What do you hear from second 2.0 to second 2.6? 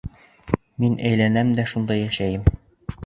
йәшәйем!